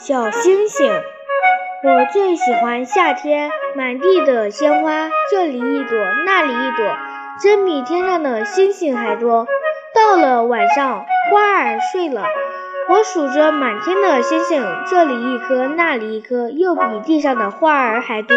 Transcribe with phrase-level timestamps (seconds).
[0.00, 0.90] 小星星。
[1.84, 6.96] 我最喜欢夏天满地的鲜花这里一朵那里一朵
[7.42, 9.46] 真比天上的星星还多。
[9.94, 12.24] 到了晚上花儿睡了
[12.88, 18.36] 我数着满天的星星这里一颗那里一颗又比地上的花儿还多。